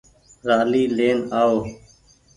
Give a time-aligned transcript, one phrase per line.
[0.47, 1.53] رآلي لين آئو۔